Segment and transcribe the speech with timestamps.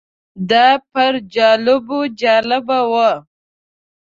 [0.49, 3.11] دا پر جالبو جالبه وه.